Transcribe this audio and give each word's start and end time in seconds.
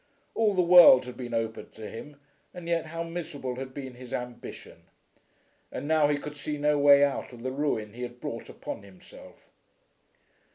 All 0.33 0.55
the 0.55 0.63
world 0.63 1.05
had 1.05 1.15
been 1.15 1.35
open 1.35 1.69
to 1.73 1.87
him, 1.87 2.19
and 2.55 2.67
yet 2.67 2.87
how 2.87 3.03
miserable 3.03 3.57
had 3.57 3.71
been 3.71 3.93
his 3.93 4.11
ambition! 4.13 4.85
And 5.71 5.87
now 5.87 6.07
he 6.07 6.17
could 6.17 6.35
see 6.35 6.57
no 6.57 6.79
way 6.79 7.03
out 7.03 7.31
of 7.33 7.43
the 7.43 7.51
ruin 7.51 7.93
he 7.93 8.01
had 8.01 8.19
brought 8.19 8.49
upon 8.49 8.81
himself. 8.81 9.47